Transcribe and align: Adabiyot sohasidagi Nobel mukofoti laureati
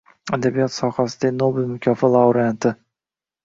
Adabiyot 0.37 0.73
sohasidagi 0.77 1.35
Nobel 1.37 1.69
mukofoti 1.71 2.13
laureati 2.17 2.77